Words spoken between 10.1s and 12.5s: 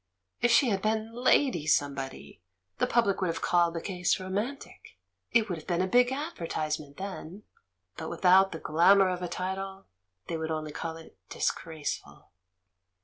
they would only call it "dis graceful."